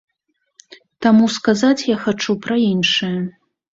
[1.05, 3.15] Таму сказаць я хачу пра іншае.